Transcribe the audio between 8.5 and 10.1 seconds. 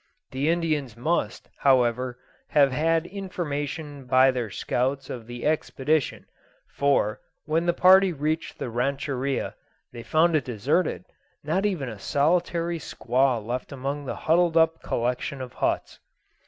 the rancheria, they